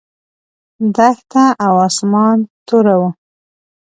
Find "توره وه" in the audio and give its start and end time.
2.67-3.09